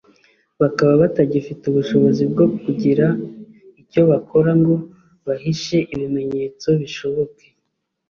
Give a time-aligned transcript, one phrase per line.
[0.61, 3.05] bakaba batagifite ubushobozi bwo kugira
[3.81, 4.75] icyo bakora ngo
[5.27, 7.45] bahishe ibimenyetso bishoboke